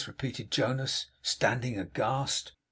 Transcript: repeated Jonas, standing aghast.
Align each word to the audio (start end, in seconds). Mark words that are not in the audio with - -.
repeated 0.07 0.49
Jonas, 0.49 1.05
standing 1.21 1.77
aghast. 1.77 2.53